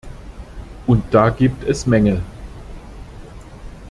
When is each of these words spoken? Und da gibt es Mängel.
Und 0.87 1.03
da 1.13 1.29
gibt 1.29 1.63
es 1.63 1.85
Mängel. 1.85 2.23